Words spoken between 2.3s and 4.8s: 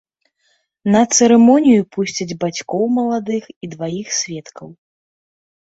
бацькоў маладых і дваіх сведкаў.